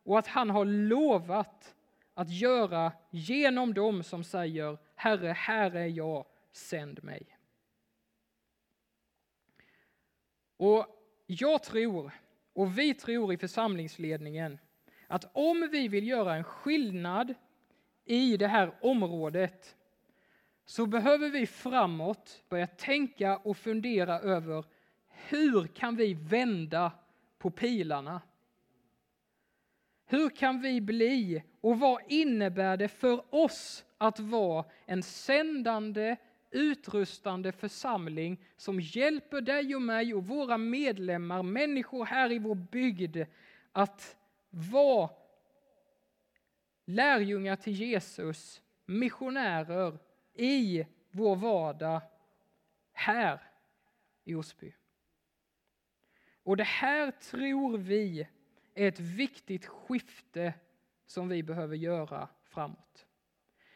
[0.03, 1.75] Och att han har lovat
[2.15, 7.39] att göra genom dem som säger Herre, här är jag, sänd mig.
[10.57, 12.13] Och jag tror,
[12.53, 14.59] och vi tror i församlingsledningen,
[15.07, 17.35] att om vi vill göra en skillnad
[18.05, 19.77] i det här området
[20.65, 24.65] så behöver vi framåt börja tänka och fundera över
[25.09, 26.93] hur kan vi vända
[27.39, 28.21] på pilarna?
[30.07, 36.17] Hur kan vi bli och vad innebär det för oss att vara en sändande,
[36.53, 43.17] utrustande församling som hjälper dig och mig och våra medlemmar, människor här i vår bygd,
[43.73, 44.17] att
[44.51, 45.11] vara
[46.85, 49.99] lärjungar till Jesus, missionärer
[50.35, 52.03] i vår vardag
[52.93, 53.41] här
[54.25, 54.75] i Osby.
[56.43, 58.29] Och det här tror vi
[58.75, 60.55] är ett viktigt skifte
[61.07, 63.07] som vi behöver göra framåt.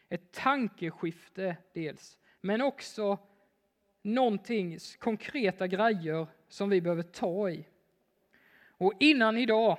[0.09, 3.17] Ett tankeskifte dels, men också
[4.01, 7.65] någonting, konkreta grejer som vi behöver ta i.
[8.69, 9.77] Och innan idag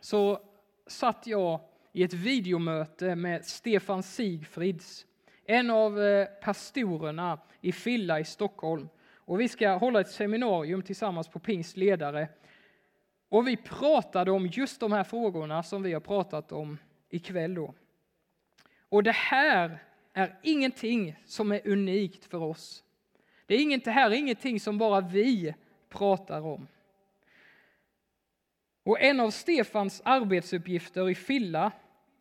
[0.00, 0.40] så
[0.86, 1.60] satt jag
[1.92, 5.06] i ett videomöte med Stefan Sigfrids,
[5.44, 8.88] en av eh, pastorerna i Filla i Stockholm.
[9.16, 12.28] Och vi ska hålla ett seminarium tillsammans på Pingst ledare.
[13.28, 16.78] Och vi pratade om just de här frågorna som vi har pratat om
[17.10, 17.54] ikväll.
[17.54, 17.74] Då.
[18.88, 19.78] Och det här
[20.12, 22.84] är ingenting som är unikt för oss.
[23.46, 25.54] Det, är inget, det här är ingenting som bara vi
[25.88, 26.68] pratar om.
[28.82, 31.72] Och en av Stefans arbetsuppgifter i Filla,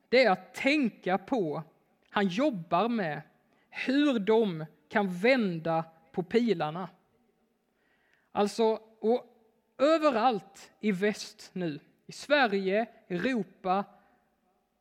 [0.09, 1.63] det är att tänka på,
[2.09, 3.21] han jobbar med,
[3.69, 6.89] hur de kan vända på pilarna.
[8.31, 9.25] Alltså, och
[9.77, 13.85] överallt i väst nu, i Sverige, Europa,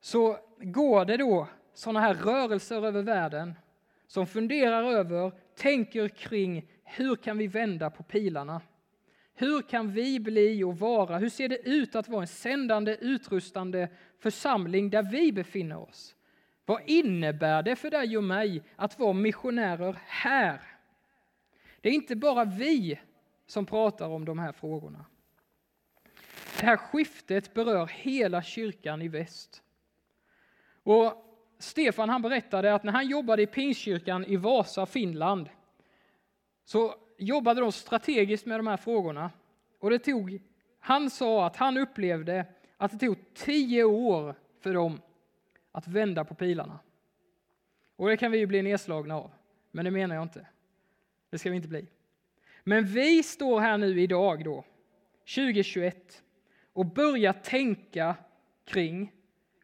[0.01, 3.55] så går det då sådana här rörelser över världen
[4.07, 8.61] som funderar över, tänker kring hur kan vi vända på pilarna?
[9.35, 11.19] Hur kan vi bli och vara?
[11.19, 16.15] Hur ser det ut att vara en sändande, utrustande församling där vi befinner oss?
[16.65, 20.61] Vad innebär det för dig och mig att vara missionärer här?
[21.81, 23.01] Det är inte bara vi
[23.47, 25.05] som pratar om de här frågorna.
[26.61, 29.63] Det här skiftet berör hela kyrkan i väst.
[30.83, 31.30] Och
[31.63, 35.49] Stefan han berättade att när han jobbade i Pingstkyrkan i Vasa, Finland,
[36.65, 39.31] så jobbade de strategiskt med de här frågorna.
[39.79, 40.43] Och det tog,
[40.79, 42.47] han sa att han upplevde
[42.77, 45.01] att det tog tio år för dem
[45.73, 46.79] att vända på pilarna.
[47.97, 49.31] Och det kan vi ju bli nedslagna av,
[49.71, 50.47] men det menar jag inte.
[51.31, 51.87] Det ska vi inte bli.
[52.65, 54.65] Men vi står här nu idag då,
[55.35, 56.23] 2021,
[56.73, 58.17] och börjar tänka
[58.65, 59.13] kring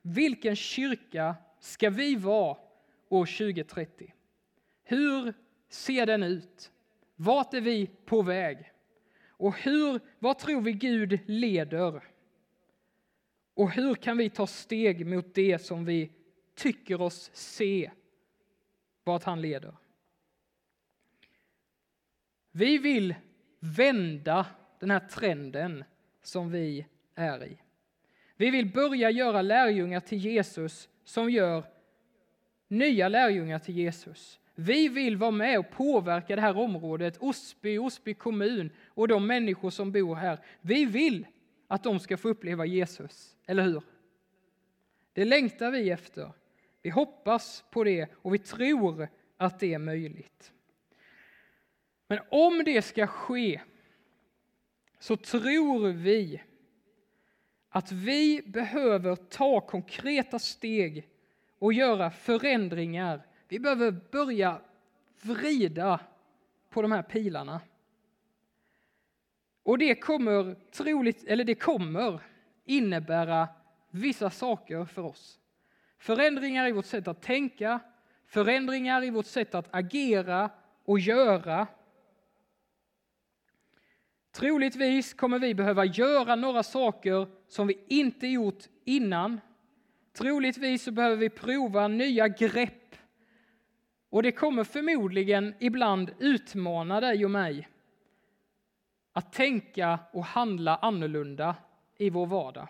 [0.03, 1.35] vilken kyrka
[1.67, 2.57] ska vi vara
[3.09, 4.15] år 2030?
[4.83, 5.35] Hur
[5.69, 6.73] ser den ut?
[7.17, 8.73] Vart är vi på väg?
[9.29, 12.05] Och hur, vad tror vi Gud leder?
[13.55, 16.11] Och hur kan vi ta steg mot det som vi
[16.55, 17.91] tycker oss se
[19.05, 19.77] vart han leder?
[22.51, 23.15] Vi vill
[23.59, 24.47] vända
[24.81, 25.85] den här trenden
[26.23, 27.59] som vi är i.
[28.37, 31.65] Vi vill börja göra lärjungar till Jesus som gör
[32.69, 34.41] nya lärjungar till Jesus.
[34.55, 39.71] Vi vill vara med och påverka det här området, Osby, Osby kommun och de människor
[39.71, 40.39] som bor här.
[40.61, 41.27] Vi vill
[41.67, 43.83] att de ska få uppleva Jesus, eller hur?
[45.13, 46.33] Det längtar vi efter.
[46.83, 50.53] Vi hoppas på det och vi tror att det är möjligt.
[52.09, 53.61] Men om det ska ske
[54.99, 56.43] så tror vi
[57.77, 61.09] att vi behöver ta konkreta steg
[61.59, 63.27] och göra förändringar.
[63.49, 64.61] Vi behöver börja
[65.23, 66.01] vrida
[66.71, 67.61] på de här pilarna.
[69.63, 72.21] Och det kommer troligt, eller det kommer
[72.65, 73.49] innebära
[73.91, 75.39] vissa saker för oss.
[75.99, 77.81] Förändringar i vårt sätt att tänka,
[78.27, 80.51] förändringar i vårt sätt att agera
[80.85, 81.67] och göra.
[84.37, 89.41] Troligtvis kommer vi behöva göra några saker som vi inte gjort innan.
[90.13, 92.97] Troligtvis så behöver vi prova nya grepp.
[94.11, 97.69] Och det kommer förmodligen ibland utmana dig och mig
[99.13, 101.57] att tänka och handla annorlunda
[101.99, 102.69] i vår vardag.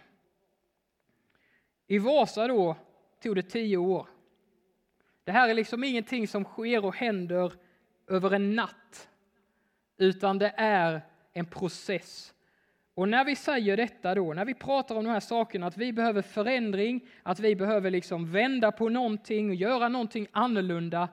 [1.86, 2.76] I Vasa då
[3.22, 4.08] tog det tio år.
[5.24, 7.52] Det här är liksom ingenting som sker och händer
[8.06, 9.08] över en natt,
[9.96, 11.02] utan det är
[11.36, 12.34] en process.
[12.94, 15.92] Och när vi säger detta då, när vi pratar om de här sakerna, att vi
[15.92, 21.08] behöver förändring, att vi behöver liksom vända på någonting och göra någonting annorlunda,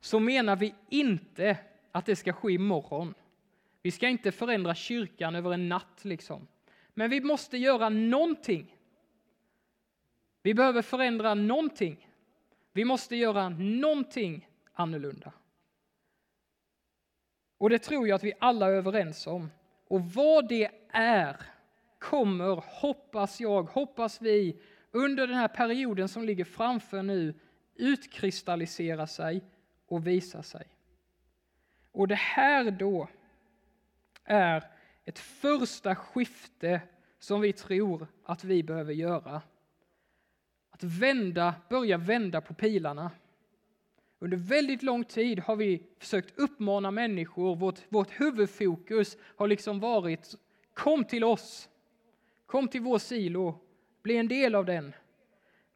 [0.00, 1.58] så menar vi inte
[1.92, 3.14] att det ska ske imorgon.
[3.82, 6.46] Vi ska inte förändra kyrkan över en natt liksom.
[6.94, 8.76] Men vi måste göra någonting.
[10.42, 12.08] Vi behöver förändra någonting.
[12.72, 15.32] Vi måste göra någonting annorlunda.
[17.58, 19.50] Och det tror jag att vi alla är överens om.
[19.94, 21.36] Och vad det är
[21.98, 27.34] kommer, hoppas jag, hoppas vi, under den här perioden som ligger framför nu
[27.74, 29.44] utkristallisera sig
[29.86, 30.66] och visa sig.
[31.92, 33.08] Och det här då
[34.24, 34.64] är
[35.04, 36.80] ett första skifte
[37.18, 39.42] som vi tror att vi behöver göra.
[40.70, 43.10] Att vända, börja vända på pilarna.
[44.18, 50.34] Under väldigt lång tid har vi försökt uppmana människor, vårt, vårt huvudfokus har liksom varit
[50.74, 51.68] kom till oss,
[52.46, 53.60] kom till vår silo,
[54.02, 54.92] bli en del av den.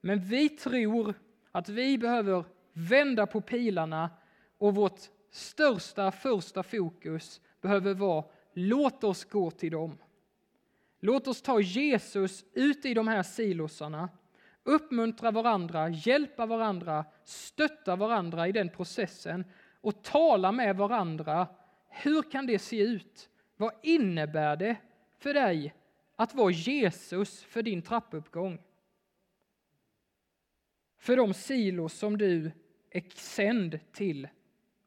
[0.01, 1.14] Men vi tror
[1.53, 4.11] att vi behöver vända på pilarna
[4.59, 9.99] och vårt största första fokus behöver vara låt oss gå till dem.
[11.01, 14.09] Låt oss ta Jesus ut i de här silosarna
[14.69, 19.45] uppmuntra varandra, hjälpa varandra, stötta varandra i den processen
[19.81, 21.49] och tala med varandra.
[21.89, 23.31] Hur kan det se ut?
[23.57, 24.77] Vad innebär det
[25.19, 25.75] för dig
[26.16, 28.62] att vara Jesus för din trappuppgång?
[30.99, 32.53] För de silos som du
[32.91, 34.29] är sänd till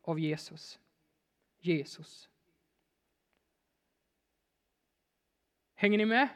[0.02, 0.80] av Jesus.
[1.60, 2.30] Jesus.
[5.76, 6.30] Hänger ni med?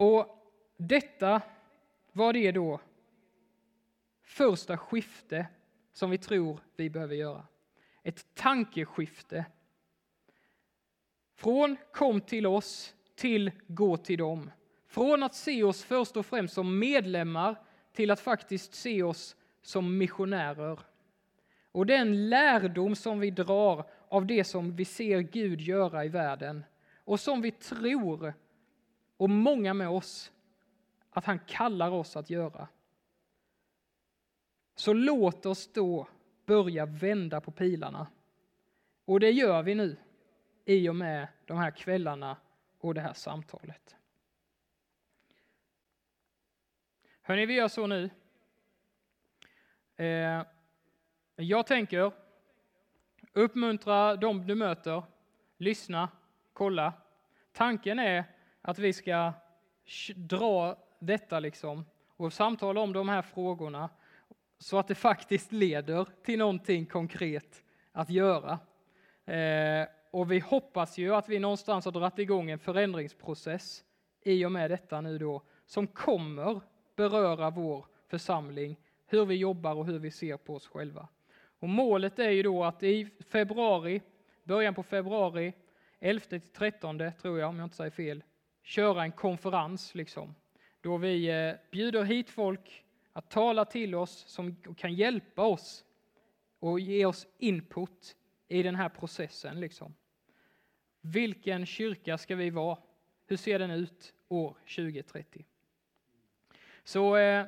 [0.00, 0.26] Och
[0.76, 1.42] detta
[2.12, 2.80] var det då
[4.22, 5.46] första skifte
[5.92, 7.46] som vi tror vi behöver göra.
[8.02, 9.44] Ett tankeskifte.
[11.36, 14.50] Från kom till oss till gå till dem.
[14.86, 17.56] Från att se oss först och främst som medlemmar
[17.92, 20.80] till att faktiskt se oss som missionärer.
[21.72, 26.64] Och den lärdom som vi drar av det som vi ser Gud göra i världen
[27.04, 28.34] och som vi tror,
[29.20, 30.32] och många med oss,
[31.10, 32.68] att han kallar oss att göra.
[34.74, 36.08] Så låt oss då
[36.46, 38.06] börja vända på pilarna.
[39.04, 39.96] Och det gör vi nu
[40.64, 42.36] i och med de här kvällarna
[42.78, 43.96] och det här samtalet.
[47.22, 48.10] Hörni, vi gör så nu.
[49.96, 50.42] Eh,
[51.36, 52.12] jag tänker
[53.32, 55.02] uppmuntra dem du möter,
[55.56, 56.08] lyssna,
[56.52, 56.92] kolla.
[57.52, 59.32] Tanken är att vi ska
[60.16, 61.84] dra detta liksom
[62.16, 63.90] och samtala om de här frågorna
[64.58, 68.58] så att det faktiskt leder till någonting konkret att göra.
[69.24, 73.84] Eh, och vi hoppas ju att vi någonstans har dragit igång en förändringsprocess
[74.22, 76.60] i och med detta nu då, som kommer
[76.96, 81.08] beröra vår församling, hur vi jobbar och hur vi ser på oss själva.
[81.58, 84.02] Och målet är ju då att i februari,
[84.44, 85.52] början på februari,
[86.00, 88.22] 11-13 tror jag om jag inte säger fel,
[88.70, 90.34] köra en konferens liksom.
[90.80, 95.84] Då vi eh, bjuder hit folk att tala till oss som kan hjälpa oss
[96.58, 98.16] och ge oss input
[98.48, 99.60] i den här processen.
[99.60, 99.94] Liksom.
[101.00, 102.78] Vilken kyrka ska vi vara?
[103.26, 105.44] Hur ser den ut år 2030?
[106.84, 107.46] Så eh,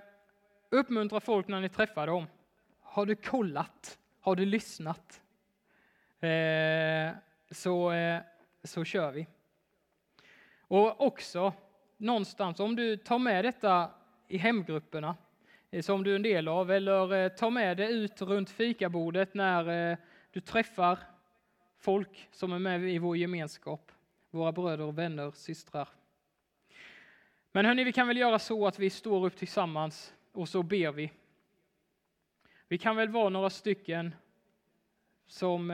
[0.70, 2.26] uppmuntra folk när ni träffar dem.
[2.80, 3.98] Har du kollat?
[4.20, 5.22] Har du lyssnat?
[6.20, 7.10] Eh,
[7.50, 8.20] så, eh,
[8.64, 9.26] så kör vi.
[10.72, 11.52] Och också
[11.96, 13.90] någonstans, om du tar med detta
[14.28, 15.16] i hemgrupperna,
[15.70, 19.34] eh, som du är en del av, eller eh, tar med det ut runt fikabordet
[19.34, 19.98] när eh,
[20.30, 20.98] du träffar
[21.78, 23.92] folk som är med i vår gemenskap,
[24.30, 25.88] våra bröder och vänner, systrar.
[27.52, 30.92] Men hörni, vi kan väl göra så att vi står upp tillsammans och så ber
[30.92, 31.12] vi.
[32.68, 34.14] Vi kan väl vara några stycken
[35.26, 35.72] som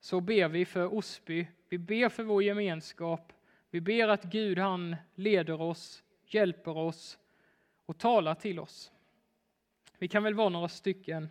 [0.00, 1.46] så ber vi för Osby.
[1.68, 3.32] Vi ber för vår gemenskap.
[3.70, 7.18] Vi ber att Gud han leder oss, hjälper oss
[7.86, 8.92] och talar till oss.
[9.98, 11.28] Vi kan väl vara några stycken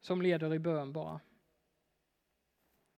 [0.00, 1.20] som leder i bön bara.